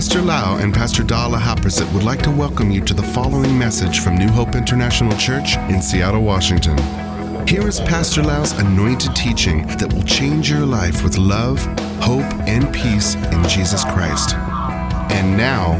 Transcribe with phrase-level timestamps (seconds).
[0.00, 4.00] Pastor Lau and Pastor Dara Haprasit would like to welcome you to the following message
[4.00, 6.78] from New Hope International Church in Seattle, Washington.
[7.46, 11.62] Here is Pastor Lau's anointed teaching that will change your life with love,
[12.00, 14.36] hope, and peace in Jesus Christ.
[15.12, 15.74] And now,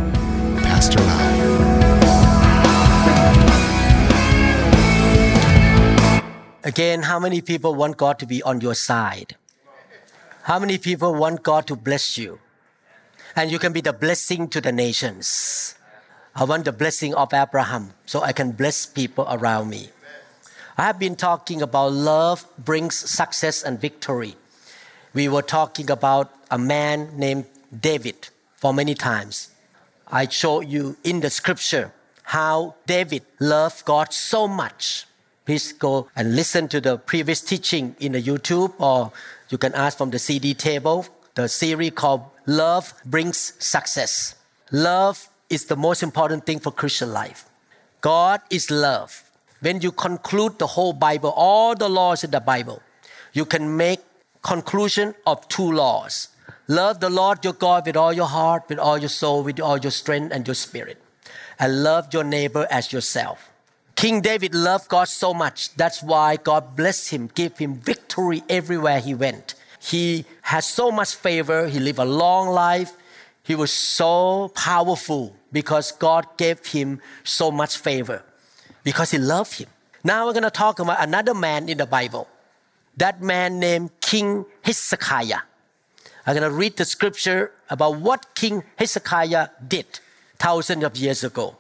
[0.65, 1.81] Pastor Lau.
[6.63, 9.37] Again, how many people want God to be on your side?
[10.43, 12.39] How many people want God to bless you?
[13.41, 15.75] And you can be the blessing to the nations.
[16.37, 19.89] I want the blessing of Abraham so I can bless people around me.
[20.77, 24.37] I have been talking about love brings success and victory.
[25.15, 29.49] We were talking about a man named David for many times.
[30.07, 31.93] I showed you in the scripture
[32.25, 35.07] how David loved God so much.
[35.47, 39.13] Please go and listen to the previous teaching in the YouTube or
[39.49, 44.35] you can ask from the CD table, the series called Love Brings Success.
[44.73, 47.45] Love is the most important thing for Christian life.
[48.01, 49.25] God is love.
[49.61, 52.81] When you conclude the whole Bible, all the laws in the Bible,
[53.33, 54.01] you can make
[54.43, 56.29] conclusion of two laws.
[56.67, 59.77] Love the Lord your God with all your heart, with all your soul, with all
[59.77, 61.03] your strength and your spirit.
[61.59, 63.51] And love your neighbor as yourself.
[63.97, 65.75] King David loved God so much.
[65.75, 69.55] That's why God blessed him, gave him victory everywhere he went.
[69.81, 71.67] He had so much favor.
[71.67, 72.93] He lived a long life.
[73.43, 78.23] He was so powerful because God gave him so much favor
[78.85, 79.69] because he loved him.
[80.05, 82.29] Now we're going to talk about another man in the Bible.
[82.97, 85.41] That man named King Hezekiah.
[86.27, 89.87] I'm going to read the scripture about what King Hezekiah did
[90.39, 91.57] thousands of years ago.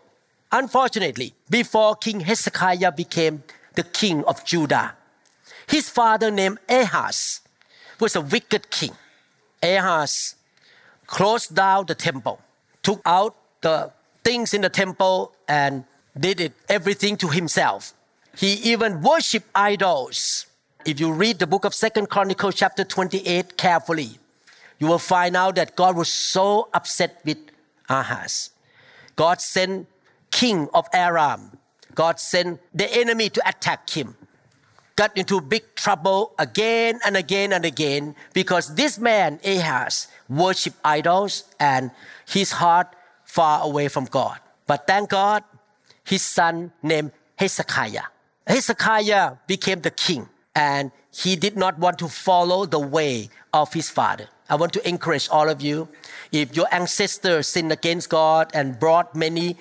[0.52, 3.42] Unfortunately, before King Hezekiah became
[3.74, 4.94] the king of Judah,
[5.66, 7.39] his father named Ahaz
[8.00, 8.92] was a wicked king.
[9.62, 10.36] Ahaz
[11.06, 12.40] closed down the temple,
[12.82, 13.92] took out the
[14.24, 15.84] things in the temple and
[16.18, 17.94] did it everything to himself.
[18.36, 20.46] He even worshiped idols.
[20.86, 24.18] If you read the book of Second Chronicles chapter 28 carefully,
[24.78, 27.38] you will find out that God was so upset with
[27.88, 28.50] Ahaz.
[29.16, 29.86] God sent
[30.30, 31.58] king of Aram.
[31.94, 34.16] God sent the enemy to attack him.
[35.00, 41.44] Got into big trouble again and again and again because this man Ahaz worshiped idols
[41.58, 41.90] and
[42.28, 42.92] his heart
[43.24, 44.38] far away from God.
[44.66, 45.42] But thank God,
[46.04, 48.12] his son named Hezekiah.
[48.46, 53.88] Hezekiah became the king and he did not want to follow the way of his
[53.88, 54.28] father.
[54.50, 55.88] I want to encourage all of you.
[56.30, 59.56] If your ancestors sinned against God and brought many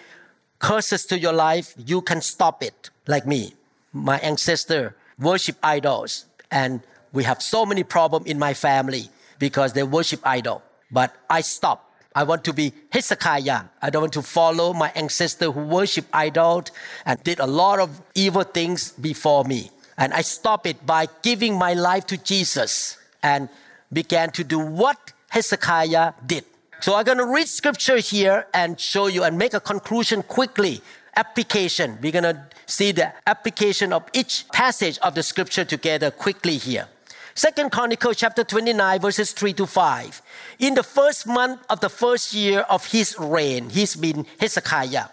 [0.60, 3.54] curses to your life, you can stop it, like me.
[3.94, 6.82] My ancestor worship idols, and
[7.12, 9.10] we have so many problems in my family
[9.40, 10.62] because they worship idol.
[10.92, 11.92] But I stop.
[12.16, 13.62] I want to be Hezekiah.
[13.82, 16.72] I don't want to follow my ancestor who worship idols
[17.06, 19.70] and did a lot of evil things before me.
[19.98, 23.50] And I stop it by giving my life to Jesus and
[23.92, 26.46] began to do what Hezekiah did.
[26.82, 30.82] So I'm going to read scripture here and show you and make a conclusion quickly.
[31.16, 31.98] Application.
[32.02, 36.88] We're going to see the application of each passage of the scripture together quickly here.
[37.36, 40.22] Second Chronicles chapter 29 verses 3 to 5.
[40.60, 45.06] In the first month of the first year of his reign, he's been Hezekiah.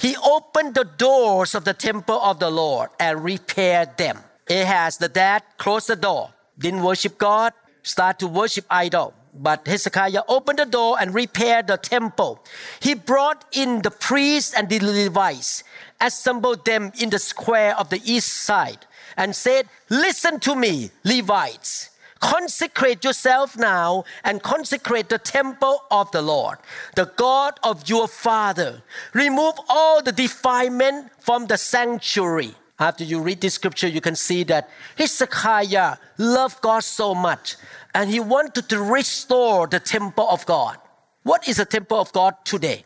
[0.00, 4.18] He opened the doors of the temple of the Lord and repaired them.
[4.48, 7.52] Ahaz, the dad, closed the door, didn't worship God,
[7.82, 9.14] start to worship idol.
[9.34, 12.42] But Hezekiah opened the door and repaired the temple.
[12.80, 15.64] He brought in the priests and the Levites,
[16.00, 18.86] assembled them in the square of the east side,
[19.16, 21.90] and said, Listen to me, Levites.
[22.20, 26.56] Consecrate yourself now and consecrate the temple of the Lord,
[26.94, 28.82] the God of your father.
[29.12, 32.54] Remove all the defilement from the sanctuary.
[32.78, 37.56] After you read this scripture, you can see that Hezekiah loved God so much
[37.94, 40.78] and he wanted to restore the temple of God.
[41.22, 42.84] What is the temple of God today?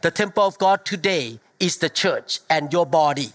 [0.00, 3.32] The temple of God today is the church and your body.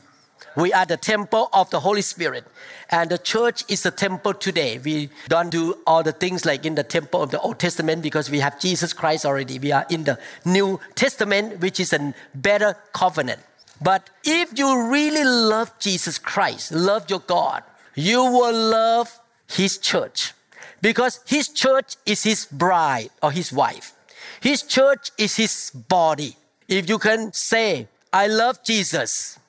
[0.56, 2.46] We are the temple of the Holy Spirit.
[2.90, 4.80] And the church is the temple today.
[4.80, 8.30] We don't do all the things like in the temple of the Old Testament because
[8.30, 9.60] we have Jesus Christ already.
[9.60, 13.40] We are in the New Testament, which is a better covenant.
[13.82, 17.64] But if you really love Jesus Christ, love your God,
[17.96, 20.34] you will love His church
[20.82, 23.94] because his church is his bride or his wife.
[24.42, 26.36] His church is his body.
[26.68, 29.40] If you can say, I love Jesus,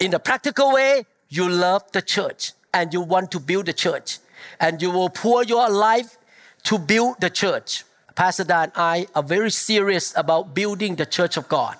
[0.00, 4.18] in the practical way, you love the church and you want to build the church
[4.60, 6.18] and you will pour your life
[6.64, 7.84] to build the church.
[8.14, 11.76] Pastor Dan and I are very serious about building the church of God.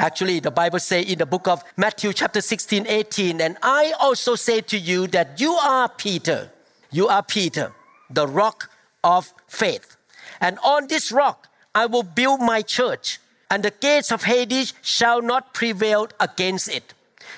[0.00, 4.34] Actually, the Bible says in the book of Matthew, chapter 16, 18, and I also
[4.34, 6.50] say to you that you are Peter.
[6.90, 7.72] You are Peter,
[8.08, 8.70] the rock
[9.04, 9.98] of faith.
[10.40, 13.20] And on this rock I will build my church,
[13.50, 16.94] and the gates of Hades shall not prevail against it.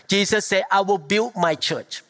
[0.06, 2.04] Jesus said, I will build my church.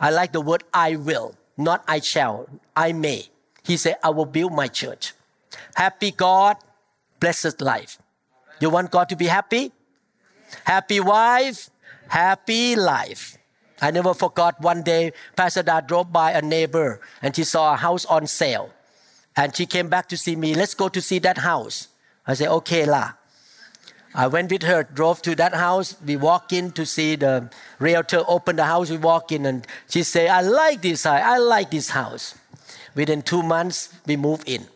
[0.00, 3.28] I like the word I will, not I shall, I may.
[3.62, 5.12] He said, I will build my church.
[5.76, 6.56] Happy God,
[7.20, 7.98] blessed life.
[8.58, 9.70] You want God to be happy?
[10.64, 11.70] Happy wife,
[12.08, 13.38] happy life.
[13.80, 17.76] I never forgot one day, Pastor Da drove by a neighbor and she saw a
[17.76, 18.70] house on sale.
[19.36, 20.54] And she came back to see me.
[20.54, 21.88] Let's go to see that house.
[22.26, 23.14] I said, okay lah.
[24.14, 25.96] I went with her, drove to that house.
[26.04, 28.90] We walk in to see the realtor open the house.
[28.90, 31.22] We walk in and she said, I like this house.
[31.24, 32.34] I like this house.
[32.94, 34.66] Within two months, we move in.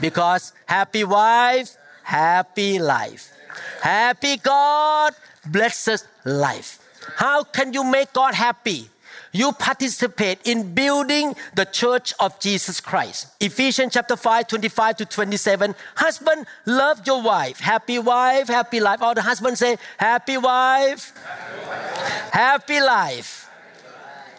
[0.00, 3.33] Because happy wife, happy life.
[3.80, 5.14] Happy God,
[5.46, 6.78] blesses life.
[7.16, 8.90] How can you make God happy?
[9.34, 13.34] you participate in building the church of Jesus Christ.
[13.40, 15.74] Ephesians chapter 5, 25 to 27.
[15.96, 17.58] Husband, love your wife.
[17.58, 19.02] Happy wife, happy life.
[19.02, 22.30] All the husbands say, Happy wife, happy, wife.
[22.30, 23.50] happy life.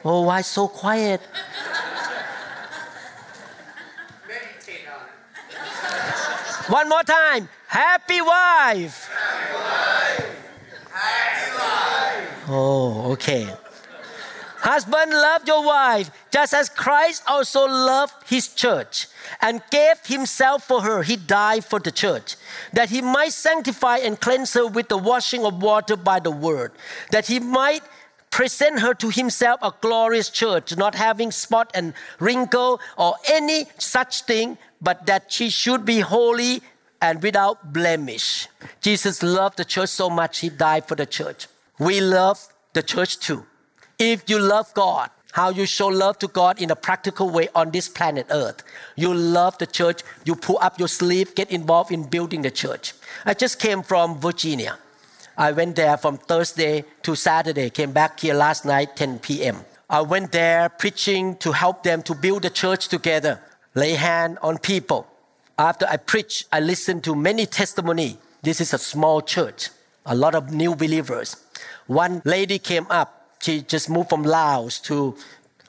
[0.05, 1.19] Oh, why so quiet?
[6.67, 7.47] One more time.
[7.67, 9.07] Happy wife.
[9.07, 10.91] Happy wife.
[10.91, 12.49] Happy life.
[12.49, 13.47] Oh, okay.
[14.65, 19.05] Husband, love your wife, just as Christ also loved his church
[19.39, 21.03] and gave himself for her.
[21.03, 22.35] He died for the church,
[22.73, 26.71] that he might sanctify and cleanse her with the washing of water by the word,
[27.11, 27.83] that he might
[28.35, 34.23] present her to himself a glorious church, not having spot and wrinkle or any such
[34.23, 36.61] thing, but that she should be holy
[37.01, 38.49] and without blemish.
[38.81, 41.47] Jesus loved the church so much, he died for the church.
[41.79, 43.45] We love the church too.
[43.97, 47.71] If you love God, how you show love to God in a practical way on
[47.71, 48.63] this planet Earth.
[48.97, 52.95] You love the church, you pull up your sleeve, get involved in building the church.
[53.23, 54.77] I just came from Virginia.
[55.37, 59.57] I went there from Thursday to Saturday, came back here last night, 10 p.m.
[59.89, 63.41] I went there preaching to help them to build the church together,
[63.73, 65.07] lay hand on people.
[65.57, 68.17] After I preach, I listened to many testimony.
[68.41, 69.69] This is a small church,
[70.05, 71.37] a lot of new believers.
[71.87, 73.15] One lady came up
[73.45, 75.15] she just moved from Laos to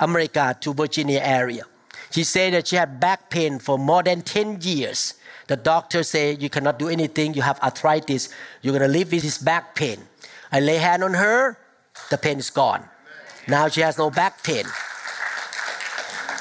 [0.00, 1.64] America to Virginia area.
[2.10, 5.14] She said that she had back pain for more than 10 years.
[5.48, 7.34] The doctor said, you cannot do anything.
[7.34, 8.28] You have arthritis.
[8.62, 10.00] You're going to live with this back pain.
[10.50, 11.58] I lay hand on her.
[12.10, 12.84] The pain is gone.
[13.48, 14.64] Now she has no back pain.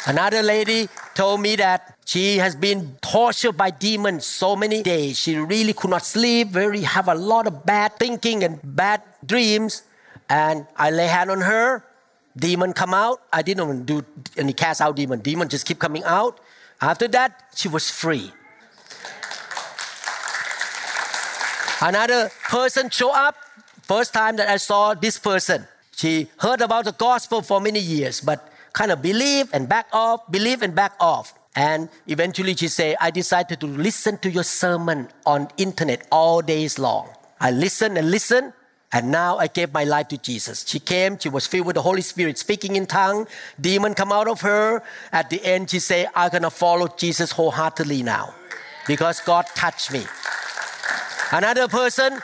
[0.07, 5.17] Another lady told me that she has been tortured by demons so many days.
[5.17, 9.83] She really could not sleep, very have a lot of bad thinking and bad dreams
[10.29, 11.83] and I lay hand on her.
[12.37, 13.21] Demon come out.
[13.31, 14.03] I didn't even do
[14.37, 15.19] any cast out demon.
[15.19, 16.39] Demon just keep coming out.
[16.81, 18.31] After that, she was free.
[21.81, 23.35] Another person show up.
[23.83, 28.19] First time that I saw this person, she heard about the gospel for many years,
[28.19, 31.33] but kind of believe and back off, believe and back off.
[31.55, 36.77] And eventually she said, I decided to listen to your sermon on internet all days
[36.77, 37.07] long.
[37.39, 38.51] I listen and listen
[38.95, 40.63] and now I gave my life to Jesus.
[40.65, 43.27] She came, she was filled with the Holy Spirit, speaking in tongue.
[43.59, 44.81] Demon come out of her.
[45.11, 48.33] At the end, she said, I'm gonna follow Jesus wholeheartedly now.
[48.87, 50.05] Because God touched me.
[51.33, 52.21] Another person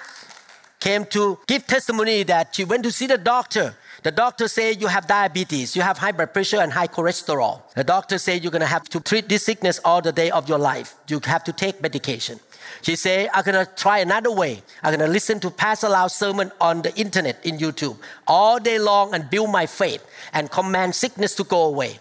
[0.80, 3.76] came to give testimony that she went to see the doctor.
[4.04, 7.64] The doctor said you have diabetes, you have high blood pressure and high cholesterol.
[7.76, 10.58] The doctor said you're gonna have to treat this sickness all the day of your
[10.58, 10.96] life.
[11.10, 12.40] You have to take medication.
[12.82, 14.64] She said, I'm going to try another way.
[14.82, 17.98] I'm going to listen to Pastor Lau's sermon on the internet in YouTube
[18.28, 22.00] all day long and build my faith and command sickness to go away.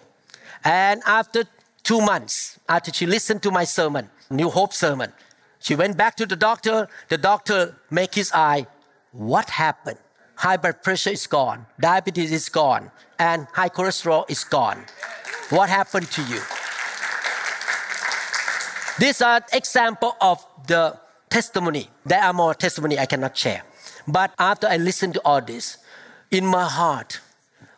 [0.64, 1.44] And after
[1.82, 5.12] two months, after she listened to my sermon, New Hope sermon,
[5.58, 6.88] she went back to the doctor.
[7.08, 8.66] The doctor make his eye.
[9.12, 9.98] What happened?
[10.36, 11.66] High blood pressure is gone.
[11.78, 12.90] Diabetes is gone.
[13.18, 14.84] And high cholesterol is gone.
[15.50, 16.40] What happened to you?
[19.00, 20.94] These are example of the
[21.30, 21.88] testimony.
[22.04, 23.62] There are more testimony I cannot share.
[24.06, 25.78] But after I listen to all this,
[26.30, 27.20] in my heart,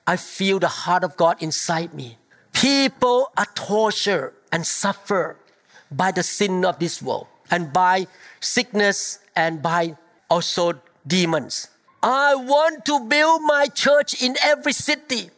[0.04, 2.18] I feel the heart of God inside me.
[2.52, 5.36] People are tortured and suffer
[5.92, 8.08] by the sin of this world and by
[8.40, 9.96] sickness and by
[10.28, 10.74] also
[11.06, 11.68] demons.
[12.02, 15.30] I want to build my church in every city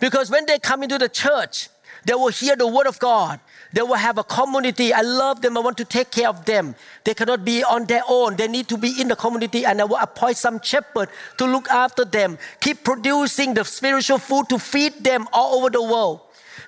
[0.00, 1.68] because when they come into the church,
[2.06, 3.40] They will hear the word of God.
[3.72, 4.92] They will have a community.
[4.92, 5.56] I love them.
[5.56, 6.76] I want to take care of them.
[7.02, 8.36] They cannot be on their own.
[8.36, 11.08] They need to be in the community, and I will appoint some shepherd
[11.38, 12.38] to look after them.
[12.60, 16.20] Keep producing the spiritual food to feed them all over the world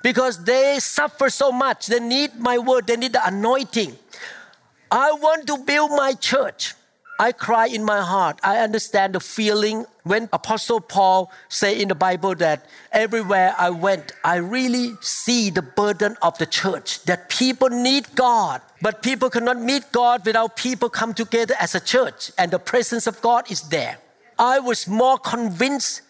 [0.03, 1.87] because they suffer so much.
[1.87, 3.97] They need my word, they need the anointing.
[4.91, 6.75] I want to build my church.
[7.21, 8.39] I cry in my heart.
[8.45, 14.13] I understand the feeling when Apostle Paul say in the Bible that everywhere I went,
[14.23, 19.61] I really see the burden of the church that people need God, but people cannot
[19.61, 23.63] meet God without people come together as a church and the presence of God is
[23.63, 23.99] there.
[24.39, 26.03] I was more convinced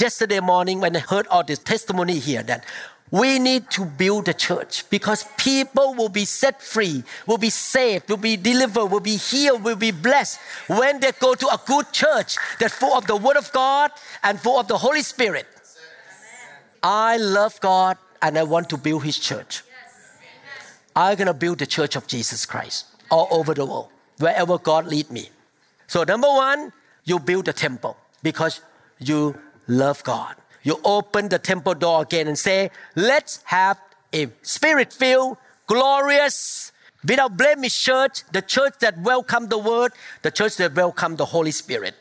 [0.00, 2.64] yesterday morning when I heard all this testimony here that
[3.10, 8.08] we need to build a church because people will be set free, will be saved,
[8.08, 11.92] will be delivered, will be healed, will be blessed when they go to a good
[11.92, 13.92] church that's full of the Word of God
[14.22, 15.46] and full of the Holy Spirit.
[16.82, 19.62] I love God and I want to build His church.
[20.96, 24.86] I'm going to build the church of Jesus Christ all over the world, wherever God
[24.86, 25.28] lead me.
[25.86, 26.72] So, number one,
[27.04, 28.60] you build the temple because
[28.98, 33.78] you love God you open the temple door again and say, let's have
[34.12, 36.72] a spirit filled, glorious,
[37.06, 39.92] without blemish church, the church that welcome the word,
[40.22, 41.94] the church that welcome the Holy Spirit.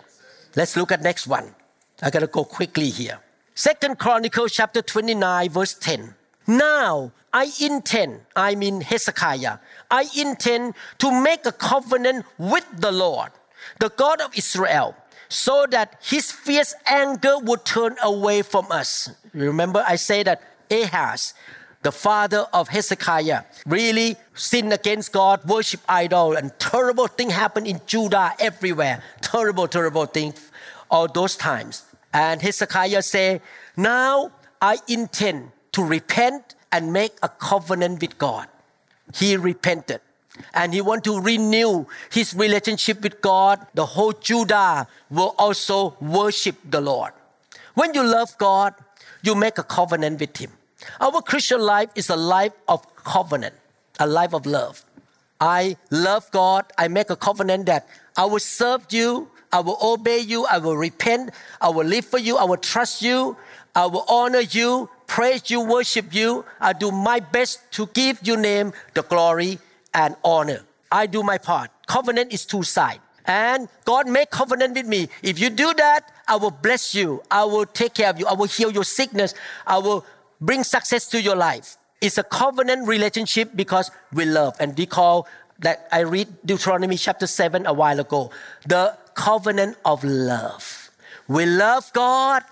[0.55, 1.53] Let's look at next one.
[2.01, 3.19] I gotta go quickly here.
[3.53, 6.15] Second Chronicles chapter 29, verse 10.
[6.47, 9.57] Now I intend, I mean Hezekiah,
[9.91, 13.31] I intend to make a covenant with the Lord,
[13.79, 14.95] the God of Israel
[15.33, 19.09] so that his fierce anger would turn away from us.
[19.33, 21.33] Remember, I say that Ahaz,
[21.81, 27.81] the father of Hezekiah, really sinned against God, worship idol, and terrible thing happened in
[27.87, 29.01] Judah everywhere.
[29.21, 30.35] Terrible, terrible thing
[30.91, 31.83] all those times.
[32.13, 33.41] And Hezekiah say,
[33.75, 38.47] now I intend to repent and make a covenant with God.
[39.15, 40.01] He repented
[40.53, 46.55] and he want to renew his relationship with God, the whole Judah will also worship
[46.69, 47.13] the Lord.
[47.75, 48.73] When you love God,
[49.21, 50.51] you make a covenant with him.
[50.99, 53.55] Our Christian life is a life of covenant,
[53.99, 54.83] a life of love.
[55.39, 56.65] I love God.
[56.77, 60.77] I make a covenant that I will serve you, I will obey you, I will
[60.77, 63.37] repent, I will live for you, I will trust you,
[63.75, 66.45] I will honor you, praise you, worship you.
[66.59, 69.59] I do my best to give your name the glory
[69.93, 70.61] and honor.
[70.91, 71.71] I do my part.
[71.87, 72.99] Covenant is two sides.
[73.25, 75.07] And God make covenant with me.
[75.21, 77.23] If you do that, I will bless you.
[77.31, 78.27] I will take care of you.
[78.27, 79.33] I will heal your sickness.
[79.65, 80.05] I will
[80.41, 81.77] bring success to your life.
[82.01, 84.57] It's a covenant relationship because we love.
[84.59, 85.27] And we call
[85.59, 88.29] that I read Deuteronomy chapter 7 a while ago.
[88.67, 90.91] The covenant of love.
[91.27, 92.43] We love God.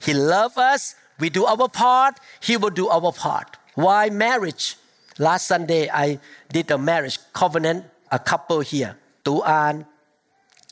[0.00, 0.94] He loves us.
[1.18, 2.20] We do our part.
[2.40, 3.56] He will do our part.
[3.74, 4.76] Why marriage?
[5.18, 9.86] Last Sunday, I did a marriage covenant, a couple here, Tu An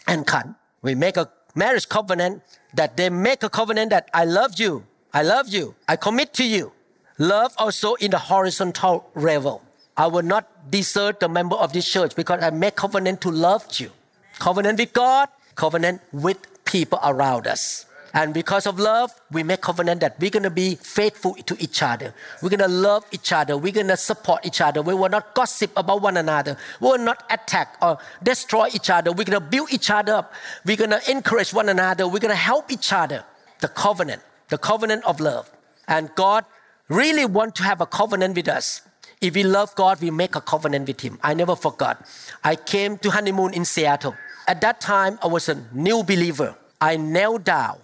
[0.06, 0.54] and Khan.
[0.82, 2.42] We make a marriage covenant
[2.74, 6.44] that they make a covenant that I love you, I love you, I commit to
[6.44, 6.72] you.
[7.18, 9.62] Love also in the horizontal level.
[9.96, 13.64] I will not desert the member of this church because I make covenant to love
[13.80, 13.90] you.
[14.38, 17.86] Covenant with God, covenant with people around us.
[18.14, 21.82] And because of love, we make covenant that we're going to be faithful to each
[21.82, 22.14] other.
[22.42, 23.56] We're going to love each other.
[23.56, 24.80] We're going to support each other.
[24.82, 26.56] We will not gossip about one another.
[26.80, 29.10] We will not attack or destroy each other.
[29.12, 30.32] We're going to build each other up.
[30.64, 32.06] We're going to encourage one another.
[32.06, 33.24] We're going to help each other.
[33.60, 35.50] The covenant, the covenant of love.
[35.88, 36.44] And God
[36.88, 38.82] really want to have a covenant with us.
[39.20, 41.18] If we love God, we make a covenant with Him.
[41.22, 42.06] I never forgot.
[42.44, 44.14] I came to honeymoon in Seattle.
[44.46, 46.54] At that time, I was a new believer.
[46.80, 47.78] I knelt down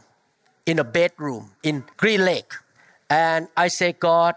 [0.66, 2.52] in a bedroom in Green Lake.
[3.10, 4.34] And I say, God,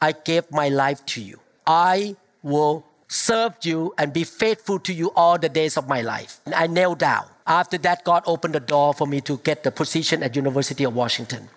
[0.00, 1.40] I gave my life to you.
[1.66, 6.40] I will serve you and be faithful to you all the days of my life.
[6.46, 7.26] And I knelt down.
[7.46, 10.94] After that, God opened the door for me to get the position at University of
[10.94, 11.48] Washington.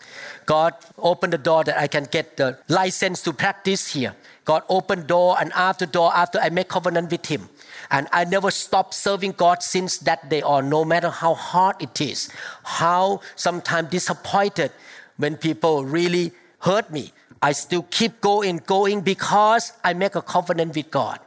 [0.46, 4.14] God opened the door that I can get the license to practice here.
[4.44, 7.50] God opened door and after door after I make covenant with Him.
[7.89, 12.01] And I never stopped serving God since that day on, no matter how hard it
[12.01, 12.29] is,
[12.63, 14.72] how sometimes disappointed
[15.17, 17.13] when people really hurt me.
[17.41, 21.20] I still keep going, going because I make a covenant with God.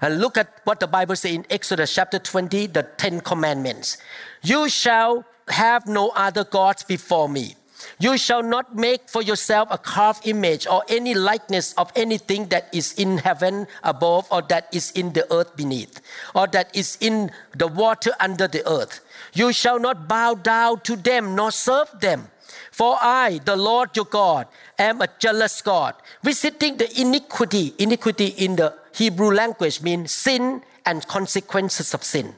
[0.00, 3.98] And look at what the Bible says in Exodus chapter 20, the Ten Commandments.
[4.42, 7.54] You shall have no other gods before me.
[7.98, 12.68] You shall not make for yourself a carved image or any likeness of anything that
[12.72, 16.00] is in heaven above or that is in the earth beneath
[16.34, 19.00] or that is in the water under the earth.
[19.34, 22.28] You shall not bow down to them nor serve them.
[22.70, 24.46] For I, the Lord your God,
[24.78, 27.74] am a jealous God, visiting the iniquity.
[27.78, 32.34] Iniquity in the Hebrew language means sin and consequences of sin.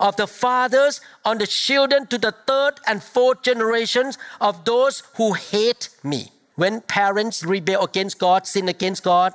[0.00, 5.32] Of the fathers on the children to the third and fourth generations of those who
[5.32, 6.32] hate me.
[6.54, 9.32] When parents rebel against God, sin against God,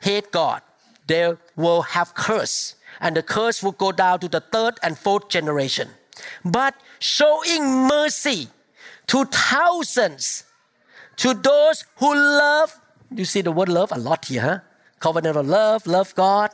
[0.00, 0.62] hate God,
[1.06, 5.28] they will have curse, and the curse will go down to the third and fourth
[5.28, 5.88] generation.
[6.44, 8.48] But showing mercy
[9.08, 10.44] to thousands,
[11.16, 12.78] to those who love.
[13.10, 14.58] You see the word love a lot here, huh?
[15.00, 16.50] Covenant of love, love God,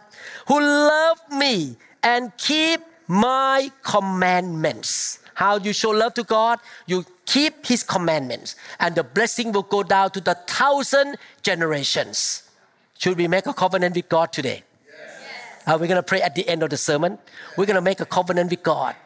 [0.48, 5.20] who love me and keep my commandments.
[5.34, 6.60] How you show love to God?
[6.86, 12.44] You keep His commandments, and the blessing will go down to the thousand generations.
[12.98, 14.62] Should we make a covenant with God today?
[14.86, 15.66] Yes.
[15.66, 17.18] Are we going to pray at the end of the sermon?
[17.56, 18.96] We're going to make a covenant with God.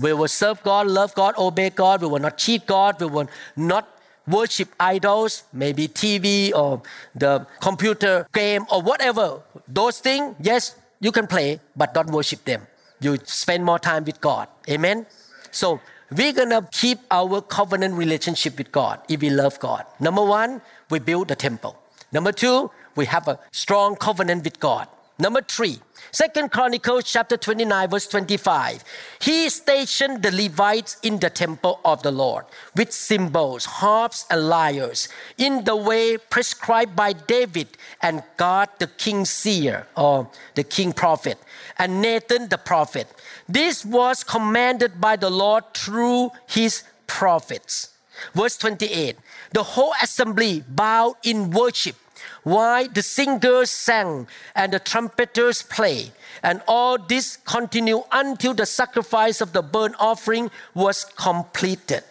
[0.00, 2.02] We will serve God, love God, obey God.
[2.02, 3.00] We will not cheat God.
[3.00, 3.88] We will not
[4.28, 6.82] worship idols, maybe TV or
[7.14, 9.42] the computer game or whatever.
[9.66, 12.66] Those things, yes, you can play, but don't worship them.
[13.00, 14.48] You spend more time with God.
[14.68, 15.06] Amen.
[15.50, 15.80] So
[16.10, 19.84] we're gonna keep our covenant relationship with God if we love God.
[19.98, 21.76] Number one, we build the temple.
[22.12, 24.88] Number two, we have a strong covenant with God.
[25.18, 25.78] Number three,
[26.12, 28.82] Second Chronicles chapter 29, verse 25.
[29.20, 35.08] He stationed the Levites in the temple of the Lord with cymbals, harps, and lyres
[35.36, 37.68] in the way prescribed by David
[38.02, 41.38] and Gad the king seer or the king prophet
[41.80, 43.08] and Nathan the prophet.
[43.48, 47.88] This was commanded by the Lord through his prophets.
[48.34, 49.16] Verse 28
[49.52, 51.96] The whole assembly bowed in worship
[52.42, 56.12] while the singers sang and the trumpeters played.
[56.42, 62.04] And all this continued until the sacrifice of the burnt offering was completed.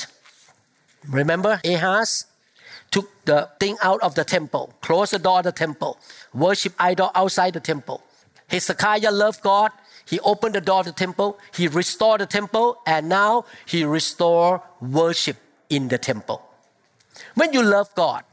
[1.08, 2.26] Remember Ahaz
[2.90, 6.00] took the thing out of the temple, closed the door of the temple,
[6.34, 8.02] worship idol outside the temple.
[8.50, 9.72] Hezekiah loved God.
[10.06, 11.38] He opened the door of the temple.
[11.56, 15.38] He restored the temple, and now he restored worship
[15.70, 16.42] in the temple.
[17.36, 18.24] When you love God,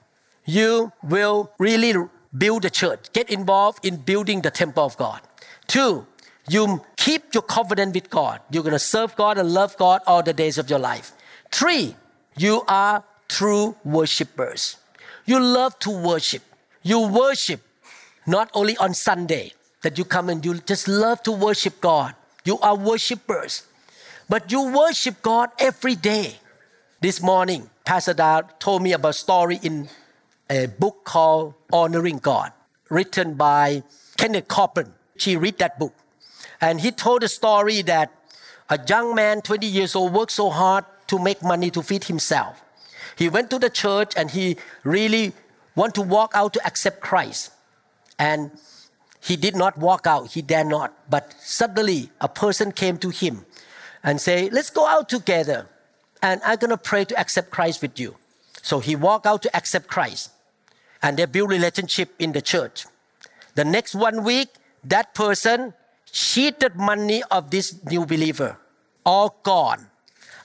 [0.44, 1.94] you will really
[2.36, 5.20] build the church, get involved in building the temple of God.
[5.66, 6.06] Two,
[6.48, 8.40] you keep your covenant with God.
[8.50, 11.12] You're going to serve God and love God all the days of your life.
[11.50, 11.96] Three,
[12.36, 14.76] you are true worshipers.
[15.24, 16.42] You love to worship.
[16.82, 17.60] You worship
[18.26, 19.52] not only on Sunday
[19.86, 22.12] that you come and you just love to worship God.
[22.44, 23.62] You are worshipers.
[24.28, 26.38] But you worship God every day.
[27.00, 29.88] This morning, Pastor Dad told me about a story in
[30.50, 32.50] a book called Honoring God,
[32.88, 33.84] written by
[34.16, 34.92] Kenneth Copeland.
[35.18, 35.94] She read that book.
[36.60, 38.10] And he told a story that
[38.68, 42.60] a young man, 20 years old, worked so hard to make money to feed himself.
[43.14, 45.32] He went to the church and he really
[45.76, 47.52] wanted to walk out to accept Christ.
[48.18, 48.50] And
[49.26, 50.94] he did not walk out, he dare not.
[51.10, 53.44] But suddenly a person came to him
[54.04, 55.66] and say, let's go out together
[56.22, 58.14] and I'm going to pray to accept Christ with you.
[58.62, 60.30] So he walked out to accept Christ
[61.02, 62.86] and they build relationship in the church.
[63.56, 64.48] The next one week,
[64.84, 65.74] that person
[66.12, 68.56] cheated money of this new believer,
[69.04, 69.88] all gone.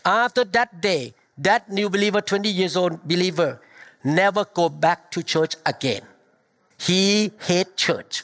[0.04, 3.62] After that day, that new believer, 20 years old believer,
[4.04, 6.02] never go back to church again.
[6.80, 8.24] He hate church.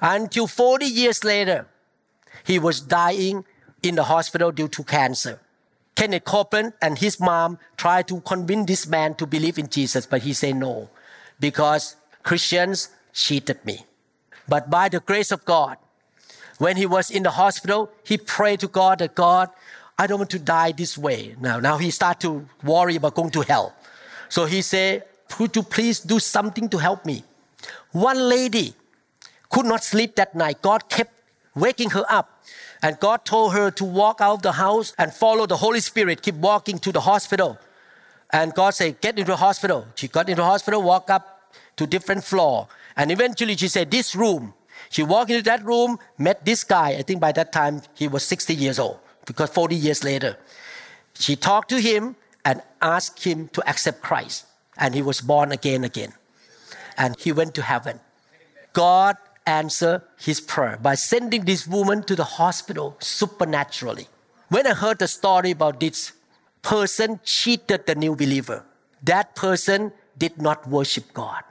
[0.00, 1.66] Until 40 years later,
[2.44, 3.44] he was dying
[3.82, 5.40] in the hospital due to cancer.
[5.94, 10.22] Kenneth Copeland and his mom tried to convince this man to believe in Jesus, but
[10.22, 10.90] he said no
[11.40, 13.86] because Christians cheated me.
[14.48, 15.78] But by the grace of God,
[16.58, 19.50] when he was in the hospital, he prayed to God that God,
[19.98, 21.34] I don't want to die this way.
[21.40, 23.74] Now, now he started to worry about going to hell.
[24.28, 27.24] So he said, Could you please do something to help me?
[27.92, 28.74] One lady
[29.50, 30.62] could not sleep that night.
[30.62, 31.12] God kept
[31.54, 32.44] waking her up.
[32.82, 36.22] And God told her to walk out of the house and follow the Holy Spirit,
[36.22, 37.58] keep walking to the hospital.
[38.30, 39.86] And God said, get into the hospital.
[39.94, 42.68] She got into the hospital, walk up to different floor.
[42.96, 44.54] And eventually she said, this room.
[44.90, 46.90] She walked into that room, met this guy.
[46.90, 50.36] I think by that time he was 60 years old because 40 years later.
[51.14, 54.46] She talked to him and asked him to accept Christ.
[54.76, 56.12] And he was born again again.
[56.98, 58.00] And he went to heaven.
[58.72, 64.08] God answered his prayer by sending this woman to the hospital supernaturally.
[64.48, 66.12] When I heard the story about this
[66.66, 68.64] person cheated the new believer.
[69.02, 71.44] That person did not worship God.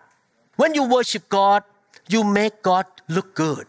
[0.58, 1.64] When you worship God,
[2.10, 3.66] you make God look good.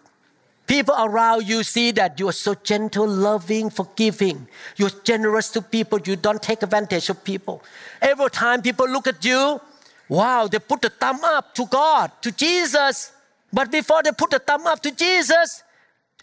[0.67, 4.49] People around you see that you are so gentle, loving, forgiving.
[4.77, 6.01] You're generous to people.
[6.05, 7.63] You don't take advantage of people.
[8.03, 9.61] Every time people look at you,
[10.09, 13.13] wow, they put the thumb up to God, to Jesus.
[13.53, 15.63] But before they put the thumb up to Jesus,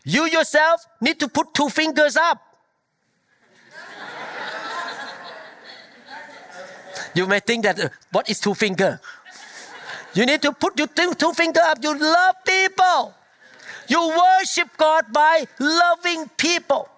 [0.04, 2.42] you yourself need to put two fingers up.
[7.16, 9.00] you may think that uh, what is two finger?
[10.14, 11.80] You need to put your two, two finger up.
[11.82, 13.16] You love people.
[13.88, 16.90] You worship God by loving people.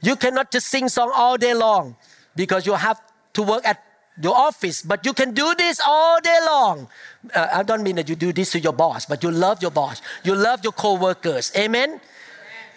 [0.00, 1.96] You cannot just sing song all day long
[2.36, 3.00] because you have
[3.34, 3.82] to work at
[4.22, 6.88] your office, but you can do this all day long.
[7.34, 9.70] Uh, I don't mean that you do this to your boss, but you love your
[9.70, 10.00] boss.
[10.24, 11.52] You love your co-workers.
[11.56, 12.00] Amen.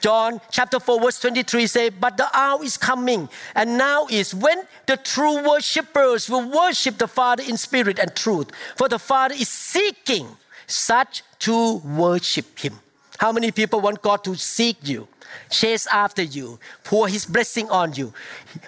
[0.02, 4.62] John chapter 4 verse 23 say, but the hour is coming and now is when
[4.86, 8.52] the true worshippers will worship the Father in spirit and truth.
[8.78, 10.28] For the Father is seeking
[10.68, 12.80] such to worship Him.
[13.18, 15.08] How many people want God to seek you,
[15.50, 18.14] chase after you, pour His blessing on you?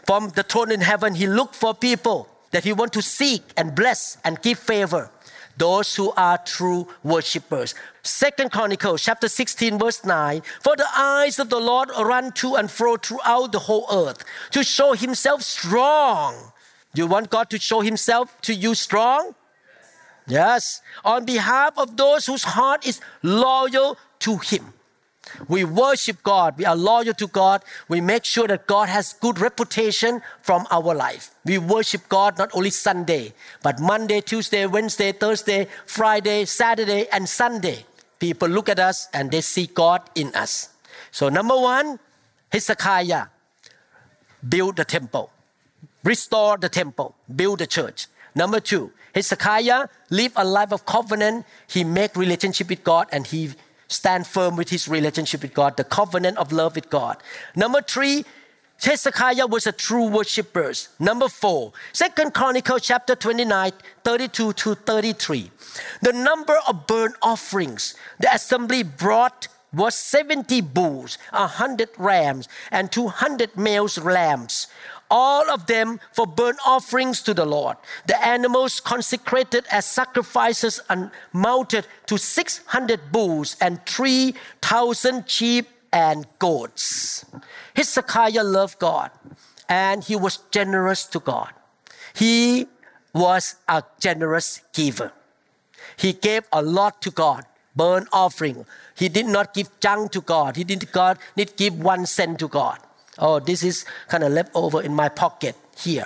[0.05, 3.75] From the throne in heaven, He looked for people that He want to seek and
[3.75, 5.09] bless and give favor.
[5.57, 7.73] Those who are true worshippers.
[8.03, 10.41] Second Chronicles chapter 16 verse 9.
[10.61, 14.63] For the eyes of the Lord run to and fro throughout the whole earth to
[14.63, 16.51] show Himself strong.
[16.93, 19.33] You want God to show Himself to you strong?
[20.27, 20.81] Yes.
[21.03, 24.73] On behalf of those whose heart is loyal to Him.
[25.47, 26.57] We worship God.
[26.57, 27.63] We are loyal to God.
[27.87, 31.31] We make sure that God has good reputation from our life.
[31.45, 37.85] We worship God not only Sunday, but Monday, Tuesday, Wednesday, Thursday, Friday, Saturday, and Sunday.
[38.19, 40.69] People look at us and they see God in us.
[41.11, 41.99] So number one,
[42.51, 43.27] Hezekiah
[44.47, 45.31] build the temple,
[46.03, 48.07] restore the temple, build the church.
[48.35, 51.45] Number two, Hezekiah live a life of covenant.
[51.67, 53.51] He make relationship with God and he
[53.87, 57.17] stand firm with his relationship with God, the covenant of love with God.
[57.55, 58.25] Number three,
[58.81, 60.71] Hezekiah was a true worshiper.
[60.99, 63.71] Number four, Second Chronicle chapter 29,
[64.03, 65.51] 32 to 33.
[66.01, 73.57] The number of burnt offerings the assembly brought was 70 bulls, 100 rams, and 200
[73.57, 74.67] male lambs
[75.09, 77.77] all of them for burnt offerings to the Lord.
[78.07, 87.25] The animals consecrated as sacrifices amounted to 600 bulls and 3,000 sheep and goats.
[87.75, 89.11] Hezekiah loved God
[89.69, 91.51] and he was generous to God.
[92.13, 92.67] He
[93.13, 95.11] was a generous giver.
[95.97, 98.65] He gave a lot to God, burnt offering.
[98.95, 100.55] He did not give junk to God.
[100.55, 101.19] He did not
[101.55, 102.79] give one cent to God.
[103.19, 106.05] Oh, this is kind of left over in my pocket here.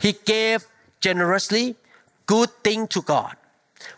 [0.00, 0.64] He gave
[1.00, 1.76] generously,
[2.26, 3.36] good thing to God.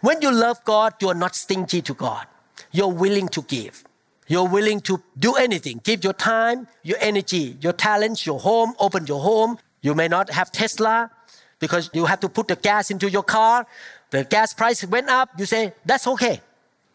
[0.01, 2.27] When you love God, you are not stingy to God.
[2.73, 3.85] You're willing to give.
[4.27, 5.81] You're willing to do anything.
[5.85, 9.59] Give your time, your energy, your talents, your home, open your home.
[9.83, 11.11] You may not have Tesla
[11.59, 13.67] because you have to put the gas into your car.
[14.11, 15.31] The gas price went up.
[15.39, 16.41] You say, that's okay.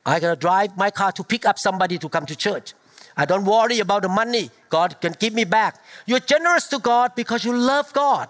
[0.06, 2.74] I gotta drive my car to pick up somebody to come to church.
[3.20, 4.50] I don't worry about the money.
[4.70, 5.84] God can give me back.
[6.06, 8.30] You're generous to God because you love God.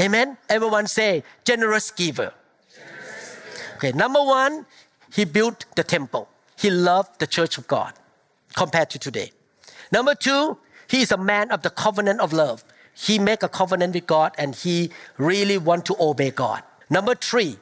[0.00, 0.36] Amen.
[0.48, 2.32] Everyone say, generous giver.
[2.74, 3.38] Generous
[3.76, 4.66] Okay, number one,
[5.14, 6.28] he built the temple.
[6.58, 7.92] He loved the church of God
[8.56, 9.30] compared to today.
[9.92, 10.58] Number two,
[10.88, 12.64] he is a man of the covenant of love.
[12.94, 16.64] He make a covenant with God and he really want to obey God.
[16.90, 17.58] Number three,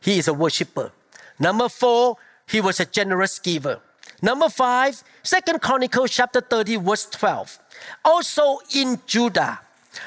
[0.00, 0.90] he is a worshiper.
[1.38, 2.16] Number four,
[2.46, 3.82] he was a generous giver.
[4.20, 7.58] Number five, Second Chronicles chapter 30, verse 12.
[8.04, 9.60] Also in Judah,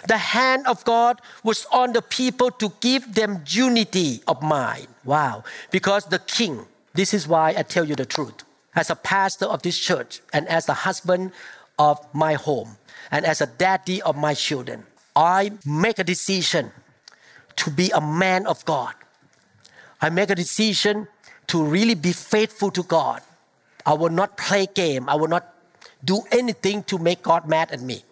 [0.07, 4.87] the hand of God was on the people to give them unity of mind.
[5.05, 5.43] Wow.
[5.71, 8.43] Because the king, this is why I tell you the truth.
[8.75, 11.31] As a pastor of this church and as the husband
[11.79, 12.77] of my home
[13.11, 16.71] and as a daddy of my children, I make a decision
[17.57, 18.93] to be a man of God.
[20.01, 21.07] I make a decision
[21.47, 23.21] to really be faithful to God
[23.85, 25.09] I will not play game.
[25.09, 25.53] I will not
[26.03, 28.03] do anything to make God mad at me.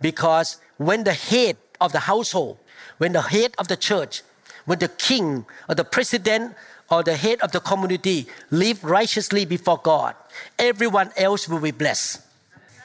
[0.00, 2.58] Because when the head of the household,
[2.98, 4.22] when the head of the church,
[4.64, 6.54] when the king or the president
[6.90, 10.14] or the head of the community live righteously before God,
[10.58, 12.20] everyone else will be blessed.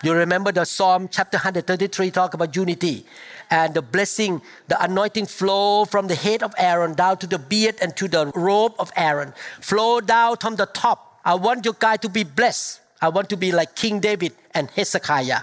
[0.03, 3.05] You remember the Psalm chapter 133 talk about unity
[3.49, 7.75] and the blessing, the anointing flow from the head of Aaron down to the beard
[7.81, 11.97] and to the robe of Aaron, flow down from the top I want your guy
[11.97, 12.79] to be blessed.
[13.01, 15.41] I want to be like King David and Hezekiah.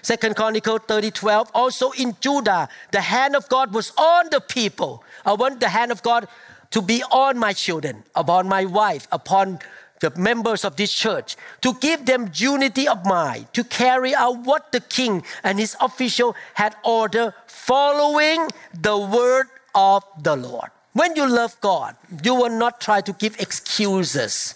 [0.00, 1.50] Second Chronicle 30, 12.
[1.52, 5.04] Also in Judah, the hand of God was on the people.
[5.26, 6.28] I want the hand of God
[6.70, 9.58] to be on my children, upon my wife, upon
[10.00, 14.72] the members of this church, to give them unity of mind, to carry out what
[14.72, 18.48] the king and his official had ordered, following
[18.80, 20.70] the word of the Lord.
[20.94, 24.54] When you love God, you will not try to give excuses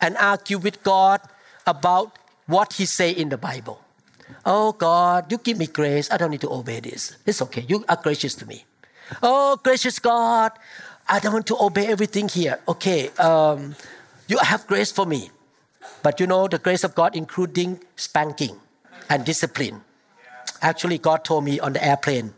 [0.00, 1.20] and argue with God
[1.66, 3.80] about what He say in the Bible.
[4.44, 6.10] Oh God, you give me grace.
[6.10, 7.16] I don't need to obey this.
[7.26, 7.64] It's okay.
[7.68, 8.64] You are gracious to me.
[9.22, 10.52] Oh gracious God,
[11.08, 12.58] I don't want to obey everything here.
[12.68, 13.74] Okay, um,
[14.26, 15.30] you have grace for me.
[16.02, 18.58] But you know, the grace of God including spanking
[19.08, 19.82] and discipline.
[20.62, 22.34] Actually, God told me on the airplane,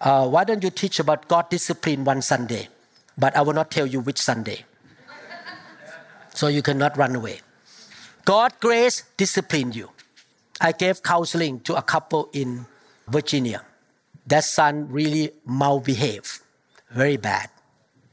[0.00, 2.68] uh, why don't you teach about God discipline one Sunday?
[3.16, 4.64] But I will not tell you which Sunday.
[6.34, 7.40] So you cannot run away.
[8.24, 9.90] God grace discipline you.
[10.60, 12.66] I gave counseling to a couple in
[13.08, 13.62] Virginia.
[14.26, 16.40] That son really malbehaved,
[16.90, 17.50] very bad.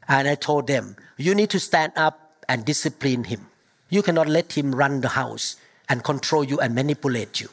[0.08, 3.46] And I told them, you need to stand up and discipline him.
[3.90, 7.50] You cannot let him run the house and control you and manipulate you.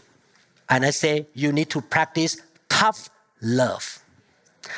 [0.68, 3.10] And I say, you need to practice tough
[3.42, 4.00] love.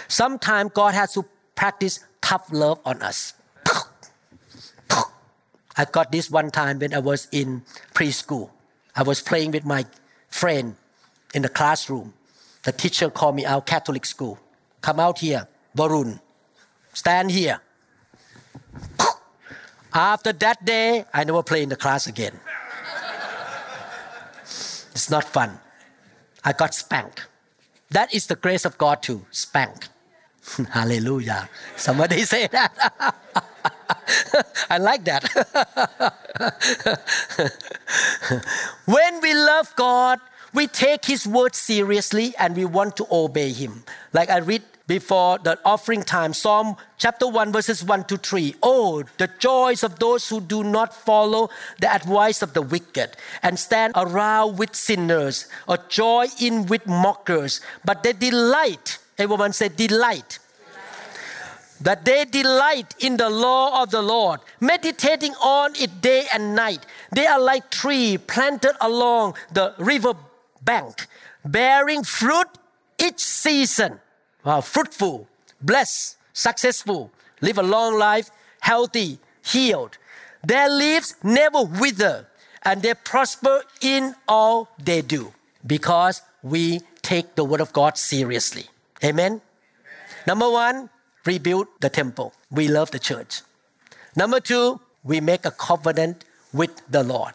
[0.09, 1.24] Sometimes God has to
[1.55, 3.35] practice tough love on us.
[5.78, 7.62] I got this one time when I was in
[7.94, 8.50] preschool.
[8.96, 9.86] I was playing with my
[10.28, 10.74] friend
[11.32, 12.12] in the classroom.
[12.64, 14.40] The teacher called me out, Catholic school.
[14.80, 16.20] Come out here, Varun.
[16.92, 17.60] Stand here.
[19.94, 22.38] After that day, I never play in the class again.
[24.42, 25.60] it's not fun.
[26.44, 27.26] I got spanked.
[27.90, 29.86] That is the grace of God to spank.
[30.70, 31.48] Hallelujah.
[31.76, 33.14] Somebody say that.
[34.70, 35.24] I like that.
[38.86, 40.20] when we love God,
[40.52, 43.84] we take His word seriously and we want to obey Him.
[44.12, 48.54] Like I read before the offering time, Psalm chapter 1, verses 1 to 3.
[48.62, 53.10] Oh, the joys of those who do not follow the advice of the wicked
[53.42, 58.98] and stand around with sinners, or joy in with mockers, but they delight.
[59.18, 60.38] Everyone said, delight
[61.80, 66.84] that they delight in the law of the Lord, meditating on it day and night.
[67.12, 70.14] They are like tree planted along the river
[70.62, 71.06] bank,
[71.44, 72.48] bearing fruit
[72.98, 74.00] each season.
[74.44, 75.28] Wow, fruitful,
[75.60, 77.10] blessed, successful,
[77.40, 79.98] live a long life, healthy, healed.
[80.44, 82.26] Their leaves never wither,
[82.62, 85.32] and they prosper in all they do
[85.66, 88.66] because we take the word of God seriously.
[89.02, 89.26] Amen.
[89.26, 89.40] Amen.
[90.26, 90.90] Number one,
[91.28, 92.32] rebuild the temple.
[92.50, 93.42] We love the church.
[94.16, 97.34] Number two, we make a covenant with the Lord.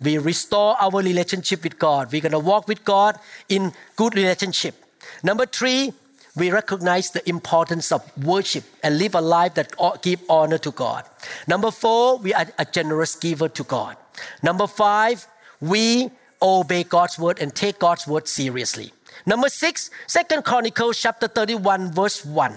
[0.00, 2.12] We restore our relationship with God.
[2.12, 4.74] We're going to walk with God in good relationship.
[5.22, 5.92] Number three,
[6.36, 11.04] we recognize the importance of worship and live a life that give honor to God.
[11.48, 13.96] Number four, we are a generous giver to God.
[14.42, 15.26] Number five,
[15.60, 18.92] we obey God's word and take God's word seriously.
[19.26, 22.54] Number six, Second Chronicles chapter 31, verse 1.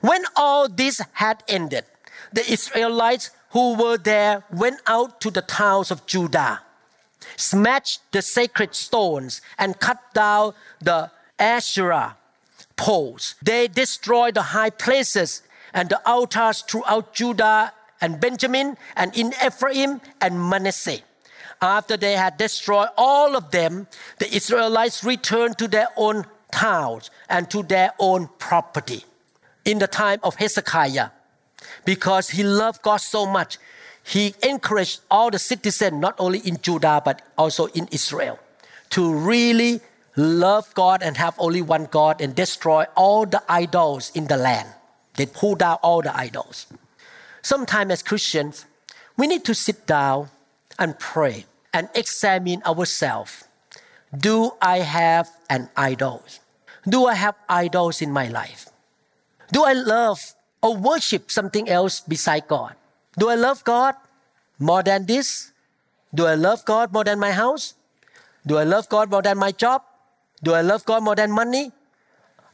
[0.00, 1.84] When all this had ended,
[2.32, 6.60] the Israelites who were there went out to the towns of Judah,
[7.36, 12.16] smashed the sacred stones, and cut down the Asherah
[12.76, 13.36] poles.
[13.42, 15.42] They destroyed the high places
[15.72, 21.00] and the altars throughout Judah and Benjamin and in Ephraim and Manasseh.
[21.62, 23.86] After they had destroyed all of them,
[24.18, 29.04] the Israelites returned to their own towns and to their own property
[29.64, 31.10] in the time of Hezekiah
[31.84, 33.58] because he loved God so much.
[34.02, 38.38] He encouraged all the citizens, not only in Judah, but also in Israel,
[38.90, 39.80] to really
[40.16, 44.68] love God and have only one God and destroy all the idols in the land.
[45.16, 46.66] They pulled down all the idols.
[47.42, 48.66] Sometimes, as Christians,
[49.16, 50.28] we need to sit down
[50.78, 53.44] and pray and examine ourselves.
[54.16, 56.22] Do I have an idol?
[56.86, 58.68] Do I have idols in my life?
[59.54, 60.34] Do I love
[60.66, 62.74] or worship something else beside God?
[63.14, 63.94] Do I love God
[64.58, 65.52] more than this?
[66.10, 67.74] Do I love God more than my house?
[68.44, 69.82] Do I love God more than my job?
[70.42, 71.70] Do I love God more than money?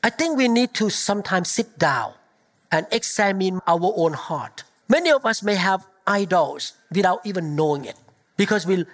[0.05, 2.13] I think we need to sometimes sit down
[2.71, 4.65] and examine our own heart.
[4.89, 7.97] Many of us may have idols without even knowing it
[8.37, 8.85] because we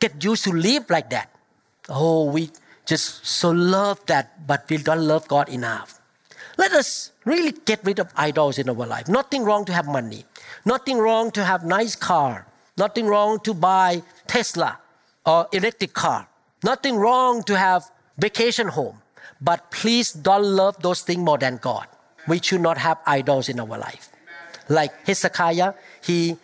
[0.00, 1.30] get used to live like that.
[1.88, 2.50] Oh, we
[2.84, 6.03] just so love that, but we don't love God enough.
[6.56, 9.08] Let us really get rid of idols in our life.
[9.08, 10.24] Nothing wrong to have money.
[10.64, 12.46] Nothing wrong to have nice car.
[12.76, 14.78] Nothing wrong to buy Tesla
[15.26, 16.28] or electric car.
[16.62, 19.00] Nothing wrong to have vacation home.
[19.40, 21.86] But please don't love those things more than God.
[22.26, 24.08] We should not have idols in our life.
[24.68, 26.36] Like Hezekiah, he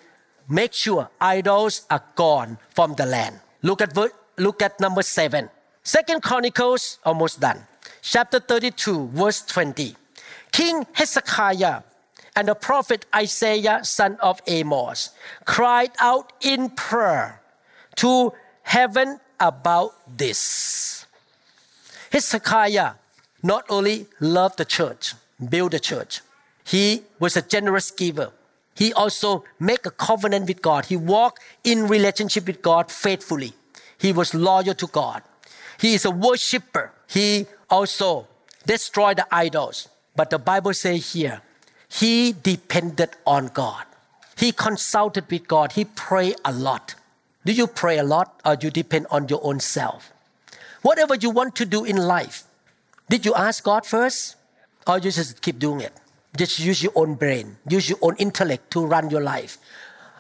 [0.49, 3.41] make sure idols are gone from the land.
[3.63, 3.97] Look at
[4.37, 5.49] look at number seven.
[5.83, 7.67] Second Chronicles, almost done.
[8.03, 9.97] Chapter 32, verse 20.
[10.53, 11.83] King Hezekiah
[12.37, 15.11] and the prophet Isaiah, son of Amos,
[15.45, 17.41] cried out in prayer
[17.97, 18.33] to
[18.63, 21.07] heaven about this.
[22.13, 22.95] Hezekiah
[23.43, 25.15] not only loved the church,
[25.49, 26.21] built the church,
[26.65, 28.33] he was a generous giver.
[28.75, 30.87] He also made a covenant with God.
[30.87, 33.53] He walked in relationship with God faithfully.
[33.99, 35.23] He was loyal to God.
[35.79, 36.93] He is a worshiper.
[37.09, 38.29] He also
[38.67, 39.89] destroyed the idols.
[40.21, 41.41] But the Bible says here,
[41.89, 43.87] he depended on God.
[44.37, 45.73] He consulted with God.
[45.73, 46.95] He prayed a lot.
[47.47, 50.13] Do you pray a lot or you depend on your own self?
[50.83, 52.45] Whatever you want to do in life,
[53.09, 54.37] did you ask God first
[54.87, 55.95] or you just keep doing it?
[56.37, 59.57] Just use your own brain, use your own intellect to run your life.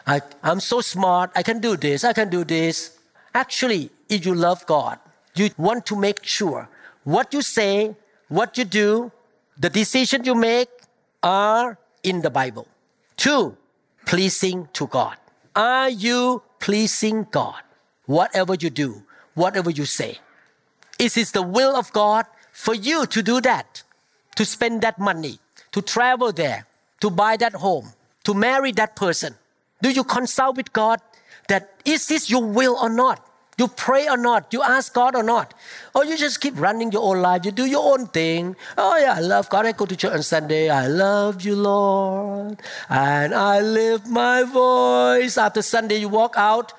[0.06, 2.96] I, I'm so smart, I can do this, I can do this.
[3.34, 4.98] Actually, if you love God,
[5.34, 6.70] you want to make sure
[7.04, 7.94] what you say,
[8.28, 9.12] what you do,
[9.60, 10.68] the decision you make
[11.22, 12.66] are in the Bible.
[13.16, 13.56] Two,
[14.06, 15.16] pleasing to God.
[15.54, 17.60] Are you pleasing God?
[18.06, 19.02] Whatever you do,
[19.34, 20.18] whatever you say.
[20.98, 23.82] Is it the will of God for you to do that?
[24.36, 25.38] To spend that money,
[25.72, 26.66] to travel there,
[27.00, 27.92] to buy that home,
[28.24, 29.34] to marry that person?
[29.82, 31.00] Do you consult with God
[31.48, 33.26] that is this your will or not?
[33.60, 34.54] You pray or not?
[34.54, 35.52] You ask God or not?
[35.94, 37.44] Or you just keep running your own life?
[37.44, 38.56] You do your own thing.
[38.78, 39.66] Oh, yeah, I love God.
[39.66, 40.70] I go to church on Sunday.
[40.70, 42.58] I love you, Lord.
[42.88, 45.36] And I lift my voice.
[45.36, 46.72] After Sunday, you walk out.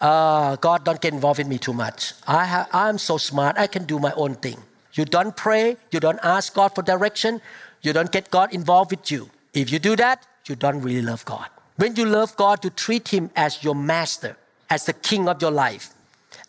[0.00, 2.12] Uh, God, don't get involved in me too much.
[2.28, 3.58] I ha- I'm so smart.
[3.58, 4.58] I can do my own thing.
[4.94, 5.78] You don't pray.
[5.90, 7.40] You don't ask God for direction.
[7.82, 9.30] You don't get God involved with you.
[9.52, 11.48] If you do that, you don't really love God.
[11.74, 14.36] When you love God, you treat Him as your master,
[14.68, 15.92] as the king of your life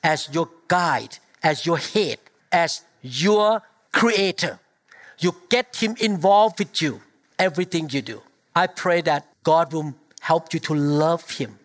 [0.04, 2.18] as your guide, as your head,
[2.52, 3.62] as your
[3.92, 4.60] creator.
[5.20, 7.02] You get Him involved with you,
[7.38, 8.22] everything you do.
[8.56, 11.58] I pray that God will help you to love Him.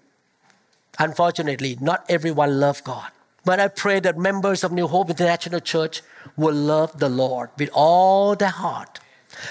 [0.98, 3.10] Unfortunately, not everyone loves God.
[3.44, 6.02] But I pray that members of New Hope International Church
[6.36, 8.98] will love the Lord with all their heart.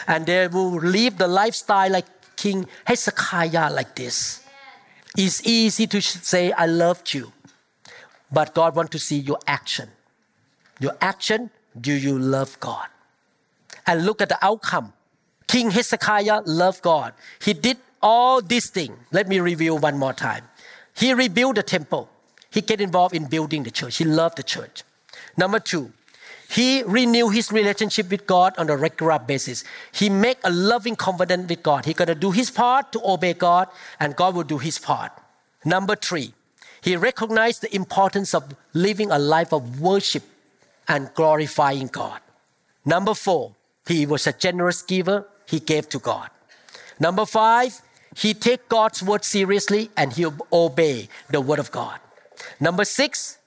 [0.07, 4.43] And they will live the lifestyle like King Hezekiah, like this.
[5.17, 7.31] It's easy to say, I loved you.
[8.31, 9.89] But God wants to see your action.
[10.79, 12.87] Your action, do you love God?
[13.87, 14.93] And look at the outcome.
[15.47, 17.13] King Hezekiah loved God.
[17.39, 18.97] He did all these things.
[19.11, 20.43] Let me review one more time.
[20.95, 22.09] He rebuilt the temple.
[22.49, 23.97] He get involved in building the church.
[23.97, 24.83] He loved the church.
[25.37, 25.91] Number two,
[26.49, 29.63] he renewed his relationship with God on a regular basis.
[29.91, 31.85] He make a loving covenant with God.
[31.85, 33.67] He gonna do his part to obey God,
[33.99, 35.11] and God will do his part.
[35.63, 36.33] Number three,
[36.85, 38.43] he recognized the importance of
[38.73, 40.21] living a life of worship
[40.87, 42.21] and glorifying God.
[42.85, 43.55] Number four,
[43.87, 45.25] he was a generous giver.
[45.47, 46.29] He gave to God.
[46.99, 47.81] Number five,
[48.15, 51.99] he take God's word seriously and he obey the word of God.
[52.59, 53.39] Number six,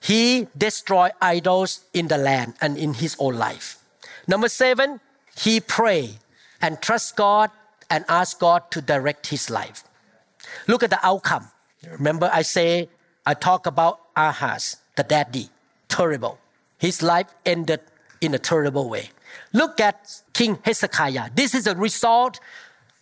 [0.00, 3.82] he destroy idols in the land and in his own life.
[4.28, 5.00] Number seven,
[5.36, 6.20] he pray
[6.62, 7.50] and trust God
[7.90, 9.82] and ask God to direct his life.
[10.68, 11.50] Look at the outcome.
[11.86, 12.88] Remember, I say,
[13.24, 15.50] I talk about Ahaz, the daddy.
[15.88, 16.38] Terrible.
[16.78, 17.80] His life ended
[18.20, 19.10] in a terrible way.
[19.52, 21.30] Look at King Hezekiah.
[21.34, 22.40] This is a result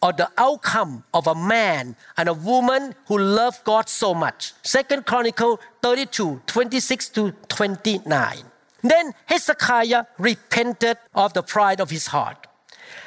[0.03, 4.53] or the outcome of a man and a woman who loved God so much.
[4.62, 8.37] Second Chronicle 32, 26 to 29.
[8.83, 12.47] Then Hezekiah repented of the pride of his heart,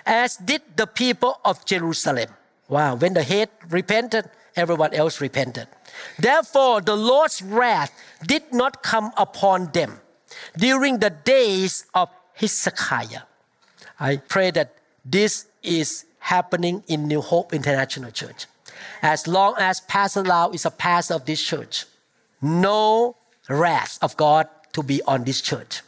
[0.06, 2.30] as did the people of Jerusalem.
[2.68, 5.68] Wow, when the head repented, everyone else repented.
[6.18, 7.92] Therefore, the Lord's wrath
[8.26, 10.00] did not come upon them
[10.58, 13.24] during the days of Hezekiah.
[14.00, 18.46] I pray that this is happening in New Hope International Church.
[19.02, 21.86] As long as Pastor Lau is a pastor of this church,
[22.42, 23.16] no
[23.50, 25.82] wrath of God to be on this church.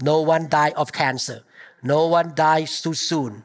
[0.00, 1.42] No one die of cancer.
[1.82, 3.44] No one dies too soon.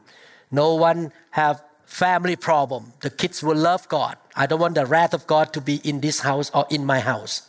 [0.50, 2.92] No one have family problem.
[3.00, 4.16] The kids will love God.
[4.38, 7.00] I don't want the wrath of God to be in this house or in my
[7.00, 7.42] house.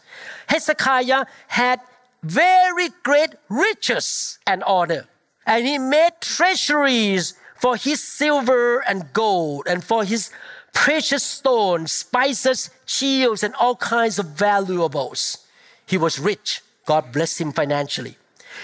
[0.47, 1.79] Hezekiah had
[2.23, 5.05] very great riches and honor,
[5.45, 10.31] and he made treasuries for his silver and gold and for his
[10.73, 15.45] precious stones, spices, shields, and all kinds of valuables.
[15.85, 16.61] He was rich.
[16.85, 18.17] God blessed him financially.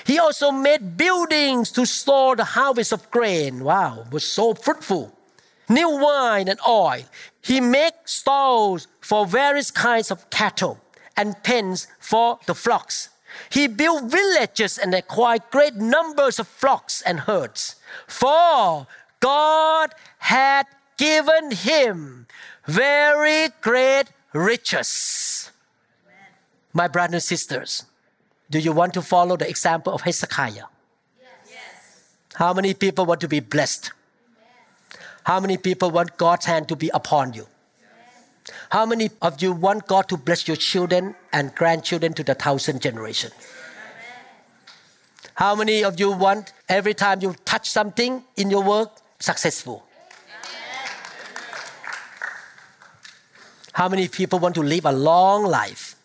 [0.03, 3.63] He also made buildings to store the harvest of grain.
[3.63, 5.13] Wow, was so fruitful.
[5.69, 7.03] new wine and oil.
[7.45, 10.79] He makes stalls for various kinds of cattle
[11.15, 13.09] and pens for the flocks.
[13.51, 17.75] He built villages and acquired great numbers of flocks and herds.
[18.07, 18.87] For
[19.19, 20.65] God had
[20.97, 22.25] given him
[22.65, 25.51] very great riches.
[26.73, 27.85] My brothers and sisters,
[28.49, 30.65] do you want to follow the example of Hezekiah?
[31.21, 32.15] Yes.
[32.33, 33.91] How many people want to be blessed?
[35.25, 37.47] How many people want God's hand to be upon you?
[38.69, 42.81] How many of you want God to bless your children and grandchildren to the thousand
[42.81, 43.31] generation?
[45.33, 49.83] How many of you want every time you touch something in your work successful?
[53.73, 55.95] How many people want to live a long life?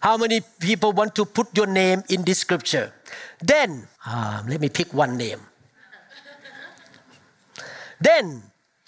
[0.00, 2.92] How many people want to put your name in this scripture?
[3.40, 5.40] Then, uh, let me pick one name.
[8.00, 8.42] then,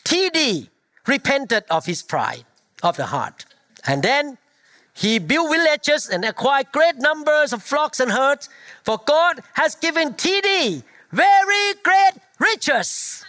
[0.04, 0.68] TD
[1.06, 2.44] repented of his pride
[2.82, 3.44] of the heart.
[3.86, 4.38] And then
[4.94, 8.48] he built villages and acquired great numbers of flocks and herds,
[8.84, 13.24] for God has given TD very great riches.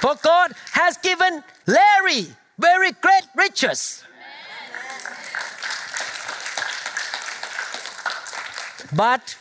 [0.00, 4.02] For God has given Larry very great riches.
[8.94, 9.36] But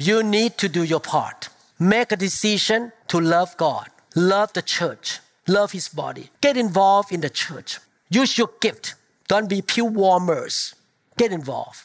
[0.00, 1.48] you need to do your part.
[1.78, 6.30] Make a decision to love God, love the church, love His body.
[6.40, 7.78] Get involved in the church.
[8.08, 8.94] Use your gift.
[9.28, 10.74] Don't be pew warmers.
[11.16, 11.84] Get involved.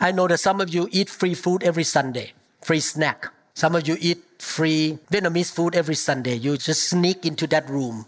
[0.00, 3.28] I know that some of you eat free food every Sunday, free snack.
[3.54, 6.34] Some of you eat free Vietnamese food every Sunday.
[6.34, 8.06] You just sneak into that room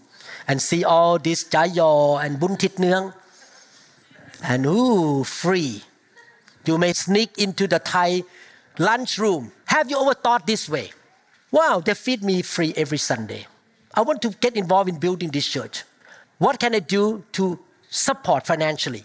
[0.49, 3.15] and see all this chả giò and bun thit nương.
[4.43, 5.83] And ooh, free.
[6.67, 8.25] You may sneak into the Thai
[8.79, 9.53] lunch room.
[9.67, 10.91] Have you ever thought this way?
[11.53, 13.47] Wow, they feed me free every Sunday.
[13.95, 15.85] I want to get involved in building this church.
[16.39, 17.59] What can I do to
[17.89, 19.05] support financially?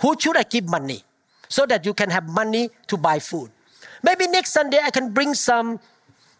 [0.00, 1.04] Who should I give money
[1.48, 3.50] so that you can have money to buy food?
[4.02, 5.80] Maybe next Sunday I can bring some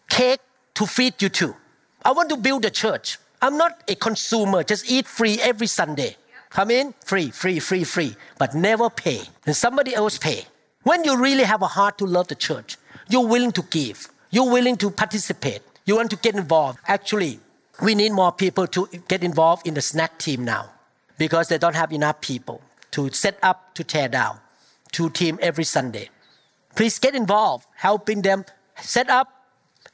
[0.09, 0.41] cake
[0.75, 1.55] to feed you too.
[2.03, 3.17] I want to build a church.
[3.41, 6.17] I'm not a consumer, just eat free every Sunday.
[6.49, 9.21] Come in, free, free, free, free, but never pay.
[9.45, 10.45] And somebody else pay.
[10.83, 12.77] When you really have a heart to love the church,
[13.09, 16.79] you're willing to give, you're willing to participate, you want to get involved.
[16.87, 17.39] Actually,
[17.81, 20.69] we need more people to get involved in the snack team now
[21.17, 24.39] because they don't have enough people to set up to tear down.
[24.91, 26.09] Two team every Sunday.
[26.75, 28.45] Please get involved, helping them
[28.81, 29.27] set up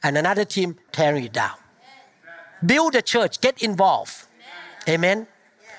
[0.02, 1.56] and another team tearing it down.
[2.64, 4.26] Build a church, get involved.
[4.88, 5.26] Amen.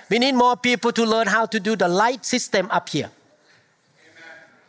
[0.10, 3.12] We need more people to learn how to do the light system up here.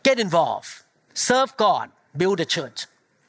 [0.03, 0.69] Get involved.
[1.15, 1.91] Serve God.
[2.17, 2.87] Build a church.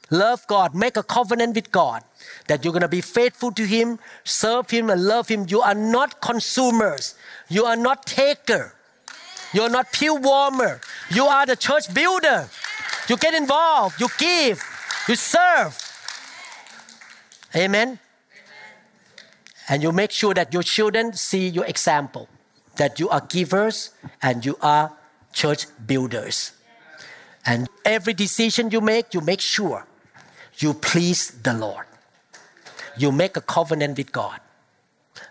[0.10, 0.74] Love God.
[0.74, 2.04] Make a covenant with God
[2.48, 5.46] that you're going to be faithful to Him, serve Him, and love Him.
[5.50, 7.16] You are not consumers.
[7.50, 8.74] You are not taker.
[9.54, 10.82] You're not pew warmer.
[11.10, 12.50] You are the church builder.
[13.08, 14.62] You get involved, you give,
[15.08, 15.78] you serve.
[17.56, 18.00] Amen.
[19.70, 22.30] And you make sure that your children see your example,
[22.78, 23.92] that you are givers
[24.22, 24.94] and you are
[25.34, 26.54] church builders.
[27.46, 29.86] And every decision you make, you make sure
[30.58, 31.86] you please the Lord.
[32.98, 34.40] You make a covenant with God.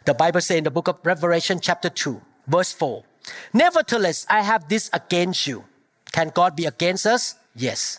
[0.05, 3.03] The Bible says in the book of Revelation, chapter 2, verse 4
[3.53, 5.64] Nevertheless, I have this against you.
[6.12, 7.34] Can God be against us?
[7.55, 7.99] Yes.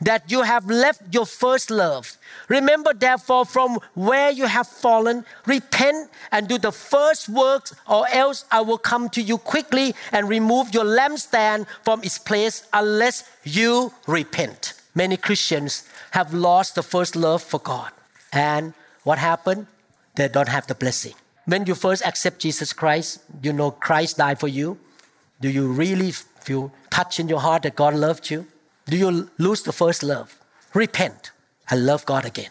[0.00, 2.16] That you have left your first love.
[2.48, 8.44] Remember, therefore, from where you have fallen, repent and do the first works, or else
[8.50, 13.92] I will come to you quickly and remove your lampstand from its place unless you
[14.06, 14.74] repent.
[14.94, 17.92] Many Christians have lost the first love for God.
[18.32, 18.72] And
[19.04, 19.66] what happened?
[20.14, 21.14] They don't have the blessing.
[21.44, 24.78] When you first accept Jesus Christ, you know Christ died for you.
[25.40, 28.46] Do you really feel touch in your heart that God loved you?
[28.88, 30.38] Do you lose the first love?
[30.74, 31.32] Repent
[31.70, 32.50] and love God again.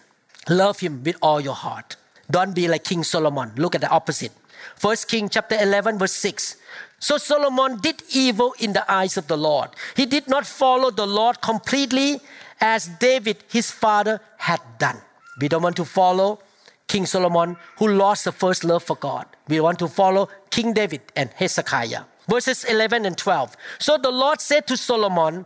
[0.49, 1.95] Love Him with all your heart.
[2.29, 3.51] Don't be like King Solomon.
[3.55, 4.31] Look at the opposite.
[4.75, 6.57] First King chapter 11 verse 6.
[6.99, 9.69] So Solomon did evil in the eyes of the Lord.
[9.95, 12.19] He did not follow the Lord completely
[12.59, 14.97] as David, his father, had done.
[15.39, 16.39] We don't want to follow
[16.87, 19.25] King Solomon who lost the first love for God.
[19.47, 22.03] We want to follow King David and Hezekiah.
[22.27, 23.55] Verses 11 and 12.
[23.79, 25.45] So the Lord said to Solomon,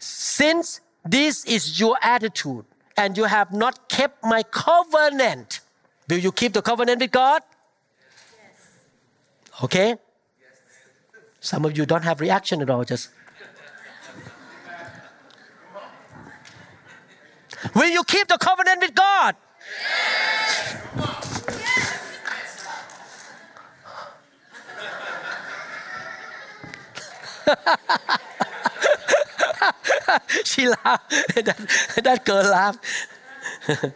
[0.00, 2.64] since this is your attitude
[2.96, 5.60] and you have not kept my covenant,
[6.08, 7.42] do you keep the covenant with God?
[8.34, 9.64] Yes.
[9.64, 9.96] Okay?
[11.40, 13.10] Some of you don't have reaction at all, just.
[17.74, 19.36] Will you keep the covenant with God?
[30.44, 31.10] she laughed.
[31.34, 32.84] that, that girl laughed.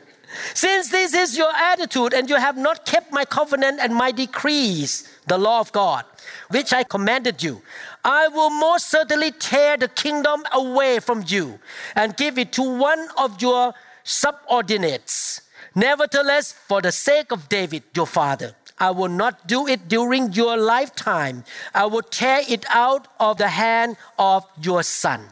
[0.54, 5.08] Since this is your attitude and you have not kept my covenant and my decrees,
[5.26, 6.04] the law of God,
[6.50, 7.62] which I commanded you,
[8.04, 11.60] I will most certainly tear the kingdom away from you
[11.94, 15.42] and give it to one of your subordinates.
[15.74, 20.56] Nevertheless, for the sake of David, your father, I will not do it during your
[20.56, 21.44] lifetime.
[21.74, 25.28] I will tear it out of the hand of your son.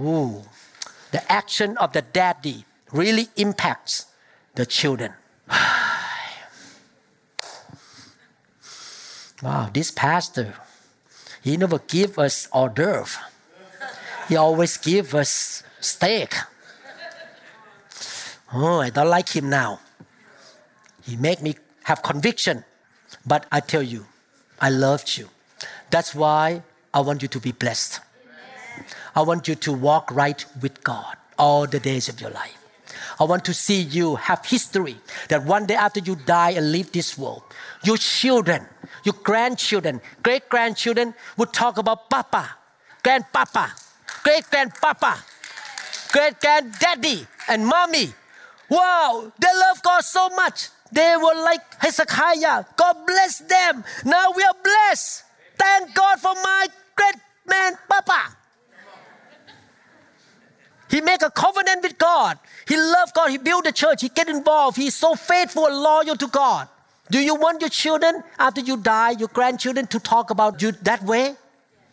[0.00, 0.42] Ooh,
[1.12, 4.06] the action of the daddy really impacts
[4.54, 5.12] the children.
[9.42, 10.54] wow, this pastor,
[11.42, 13.18] he never give us hors d'oeuvre.
[14.28, 16.34] He always give us steak.
[18.52, 19.80] Oh, I don't like him now.
[21.02, 22.64] He make me have conviction.
[23.26, 24.06] But I tell you,
[24.60, 25.28] I loved you.
[25.90, 28.00] That's why I want you to be blessed.
[29.14, 32.58] I want you to walk right with God all the days of your life.
[33.20, 34.96] I want to see you have history
[35.28, 37.42] that one day after you die and leave this world,
[37.84, 38.66] your children,
[39.04, 42.56] your grandchildren, great grandchildren would talk about Papa,
[43.04, 43.72] Grandpapa,
[44.24, 45.22] great grandpapa,
[46.10, 48.12] great granddaddy, and mommy.
[48.70, 50.68] Wow, they love God so much.
[50.90, 52.64] They were like Hezekiah.
[52.76, 53.84] God bless them.
[54.04, 55.24] Now we are blessed.
[55.58, 58.36] Thank God for my great man, Papa.
[60.94, 62.38] He make a covenant with God.
[62.68, 63.28] He love God.
[63.28, 64.02] He build the church.
[64.02, 64.76] He get involved.
[64.76, 66.68] He's so faithful and loyal to God.
[67.10, 71.02] Do you want your children, after you die, your grandchildren, to talk about you that
[71.02, 71.34] way?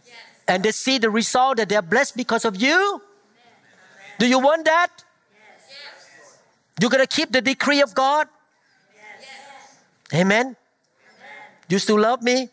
[0.06, 0.16] Yes.
[0.48, 2.70] And they see the result that they're blessed because of you?
[2.70, 4.20] Yes.
[4.20, 5.04] Do you want that?
[5.34, 6.38] Yes.
[6.80, 8.28] You're going to keep the decree of God?
[10.14, 10.22] Amen?
[10.46, 10.56] Amen?
[11.70, 12.50] You still love me?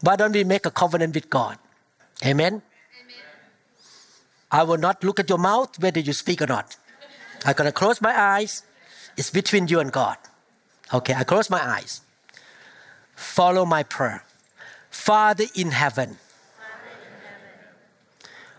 [0.00, 1.58] Why don't we make a covenant with God?
[2.24, 2.62] Amen?
[4.50, 6.76] I will not look at your mouth whether you speak or not.
[7.44, 8.62] I'm going to close my eyes.
[9.16, 10.16] It's between you and God.
[10.92, 12.00] Okay, I close my eyes.
[13.14, 14.24] Follow my prayer.
[14.90, 16.16] Father in heaven,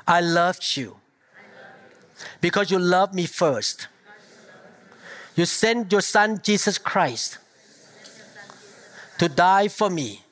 [0.08, 0.98] I loved you
[2.42, 3.88] because you loved me first.
[5.36, 7.38] You sent your son Jesus Christ
[9.18, 10.24] to die for me.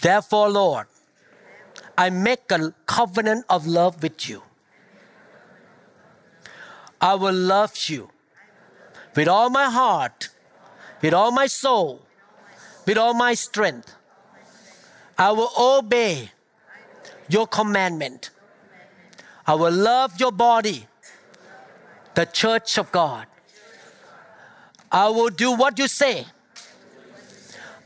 [0.00, 0.86] Therefore, Lord,
[1.96, 4.42] I make a covenant of love with you.
[7.00, 8.10] I will love you
[9.14, 10.28] with all my heart,
[11.02, 12.00] with all my soul,
[12.86, 13.94] with all my strength.
[15.18, 16.30] I will obey
[17.28, 18.30] your commandment.
[19.46, 20.86] I will love your body,
[22.14, 23.26] the church of God.
[24.90, 26.26] I will do what you say.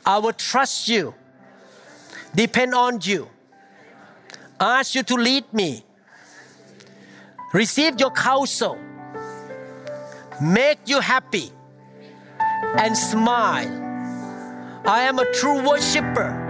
[0.05, 1.15] I will trust you,
[2.35, 3.29] depend on you
[4.61, 5.85] ask you to lead me.
[7.53, 8.79] Receive your counsel.
[10.41, 11.51] Make you happy
[12.79, 13.69] and smile.
[14.87, 16.43] I am a true worshiper.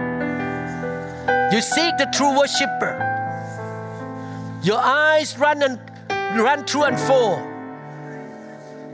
[1.51, 2.95] You seek the true worshiper.
[4.63, 5.79] Your eyes run and
[6.37, 7.37] run through and fro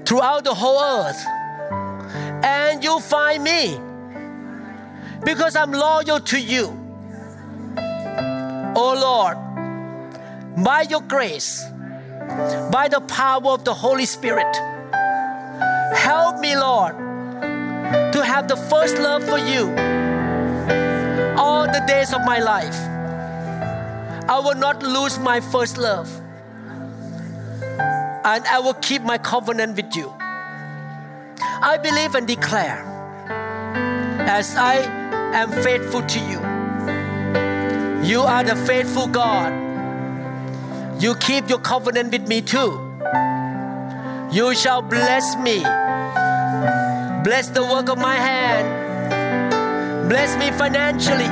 [0.06, 1.26] throughout the whole earth.
[2.44, 3.80] And you find me
[5.26, 6.83] because I'm loyal to you.
[8.76, 9.38] Oh Lord,
[10.64, 11.64] by your grace,
[12.72, 14.56] by the power of the Holy Spirit,
[15.96, 16.96] help me, Lord,
[18.14, 19.70] to have the first love for you
[21.38, 22.76] all the days of my life.
[24.28, 26.10] I will not lose my first love,
[28.26, 30.12] and I will keep my covenant with you.
[31.62, 32.82] I believe and declare
[34.28, 34.78] as I
[35.34, 36.53] am faithful to you
[38.04, 39.52] you are the faithful God.
[41.02, 42.80] You keep your covenant with me too.
[44.32, 45.60] You shall bless me.
[47.24, 50.10] Bless the work of my hand.
[50.10, 51.32] Bless me financially.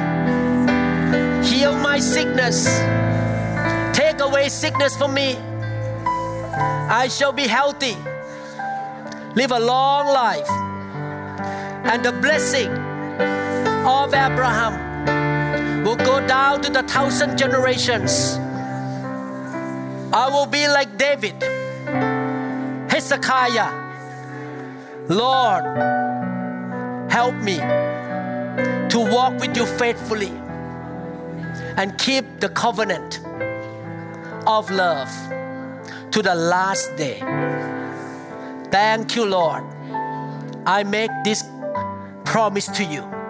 [1.45, 2.65] Heal my sickness.
[3.93, 5.35] Take away sickness from me.
[6.89, 7.97] I shall be healthy.
[9.35, 10.49] Live a long life.
[11.85, 12.69] And the blessing
[13.85, 14.90] of Abraham
[15.83, 18.37] will go down to the thousand generations.
[20.13, 21.41] I will be like David,
[22.91, 23.79] Hezekiah.
[25.09, 25.63] Lord,
[27.09, 27.57] help me
[28.89, 30.31] to walk with you faithfully
[31.77, 33.19] and keep the covenant
[34.45, 35.09] of love
[36.11, 37.19] to the last day.
[38.69, 39.63] Thank you, Lord.
[40.65, 41.43] I make this
[42.25, 43.20] promise to you.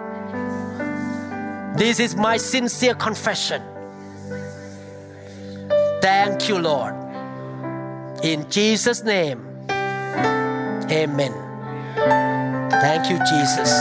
[1.76, 3.62] This is my sincere confession.
[6.02, 6.94] Thank you, Lord.
[8.24, 9.46] In Jesus' name,
[10.92, 11.34] amen.
[12.82, 13.72] Thank you, Jesus.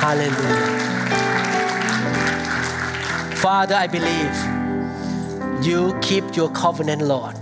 [0.00, 0.78] Hallelujah.
[3.36, 4.60] Father, I believe
[5.66, 7.36] you keep your covenant, Lord.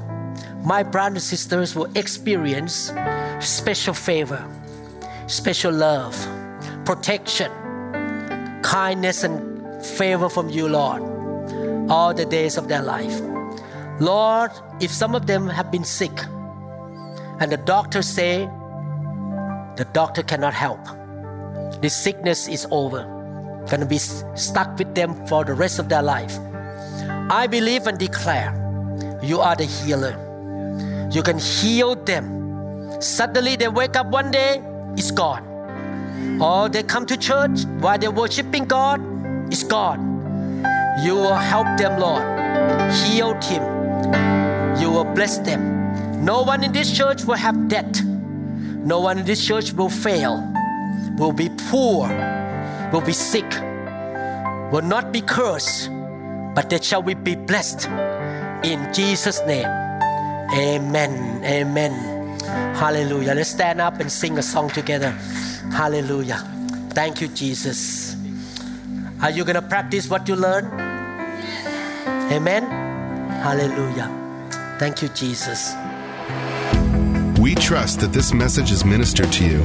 [0.65, 2.93] My brothers and sisters will experience
[3.41, 4.45] special favor,
[5.27, 6.17] special love,
[6.85, 7.53] protection,
[8.69, 11.01] kindness, and favor from you, Lord,
[11.91, 13.19] all the days of their life.
[13.99, 16.13] Lord, if some of them have been sick
[17.41, 18.45] and the doctors say
[19.77, 20.85] the doctor cannot help,
[21.81, 23.05] this sickness is over,
[23.71, 26.39] going to be stuck with them for the rest of their life.
[27.31, 28.53] I believe and declare
[29.23, 30.13] you are the healer.
[31.11, 33.01] You can heal them.
[33.01, 34.63] Suddenly they wake up one day,
[34.95, 35.48] it's gone.
[36.41, 39.01] Or they come to church while they're worshiping God,
[39.53, 39.63] it's.
[41.05, 42.23] You will help them, Lord.
[42.93, 43.79] Heal him
[44.81, 46.25] you will bless them.
[46.25, 48.03] No one in this church will have debt.
[48.05, 50.41] No one in this church will fail,
[51.19, 52.09] will be poor,
[52.93, 53.49] will be sick,
[54.73, 55.91] will not be cursed,
[56.55, 57.87] but they shall be blessed.
[58.65, 59.69] In Jesus' name.
[60.55, 61.45] Amen.
[61.45, 61.93] Amen.
[62.75, 63.35] Hallelujah.
[63.35, 65.15] Let's stand up and sing a song together.
[65.73, 66.39] Hallelujah.
[66.91, 68.17] Thank you, Jesus.
[69.23, 70.65] Are you going to practice what you learn?
[72.33, 72.65] Amen.
[73.43, 74.09] Hallelujah.
[74.79, 75.75] Thank you, Jesus.
[77.39, 79.63] We trust that this message is ministered to you.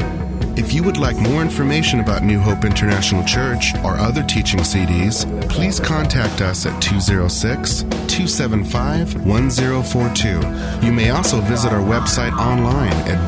[0.56, 5.26] If you would like more information about New Hope International Church or other teaching CDs,
[5.50, 10.86] please contact us at 206 275 1042.
[10.86, 13.28] You may also visit our website online at